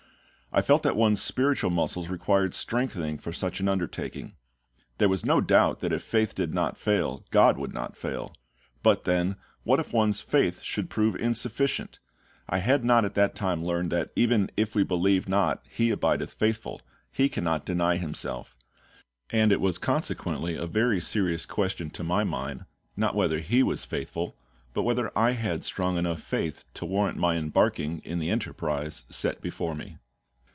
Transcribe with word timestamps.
I 0.53 0.61
felt 0.61 0.83
that 0.83 0.97
one's 0.97 1.21
spiritual 1.21 1.69
muscles 1.69 2.09
required 2.09 2.53
strengthening 2.53 3.17
for 3.19 3.31
such 3.31 3.61
an 3.61 3.69
undertaking. 3.69 4.33
There 4.97 5.07
was 5.07 5.23
no 5.25 5.39
doubt 5.39 5.79
that 5.79 5.93
if 5.93 6.03
faith 6.03 6.35
did 6.35 6.53
not 6.53 6.75
fail, 6.75 7.23
GOD 7.31 7.57
would 7.57 7.73
not 7.73 7.95
fail; 7.95 8.33
but, 8.83 9.05
then, 9.05 9.37
what 9.63 9.79
if 9.79 9.93
one's 9.93 10.19
faith 10.19 10.61
should 10.61 10.89
prove 10.89 11.15
insufficient? 11.15 11.99
I 12.49 12.57
had 12.57 12.83
not 12.83 13.05
at 13.05 13.13
that 13.13 13.33
time 13.33 13.63
learned 13.63 13.91
that 13.93 14.11
even 14.13 14.51
"if 14.57 14.75
we 14.75 14.83
believe 14.83 15.29
not, 15.29 15.63
He 15.69 15.89
abideth 15.89 16.33
faithful, 16.33 16.81
He 17.13 17.29
cannot 17.29 17.65
deny 17.65 17.95
Himself"; 17.95 18.57
and 19.29 19.53
it 19.53 19.61
was 19.61 19.77
consequently 19.77 20.57
a 20.57 20.67
very 20.67 20.99
serious 20.99 21.45
question 21.45 21.89
to 21.91 22.03
my 22.03 22.25
mind, 22.25 22.65
not 22.97 23.15
whether 23.15 23.39
He 23.39 23.63
was 23.63 23.85
faithful, 23.85 24.35
but 24.73 24.83
whether 24.83 25.17
I 25.17 25.31
had 25.31 25.63
strong 25.63 25.97
enough 25.97 26.21
faith 26.21 26.65
to 26.73 26.83
warrant 26.85 27.17
my 27.17 27.37
embarking 27.37 27.99
in 27.99 28.19
the 28.19 28.29
enterprise 28.29 29.05
set 29.09 29.39
before 29.39 29.73
me. 29.75 29.95